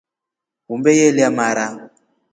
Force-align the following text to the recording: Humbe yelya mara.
Humbe 0.67 0.91
yelya 0.99 1.29
mara. 1.37 1.67